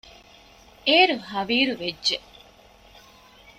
[0.87, 2.15] އޭރު ހަވީރުވެއްޖެ